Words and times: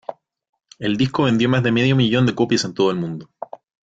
El 0.79 0.97
disco 0.97 1.25
vendió 1.25 1.47
más 1.47 1.61
de 1.61 1.71
medio 1.71 1.95
millón 1.95 2.25
de 2.25 2.33
copias 2.33 2.63
en 2.65 2.73
todo 2.73 2.89
el 2.89 2.97
mundo. 2.97 3.29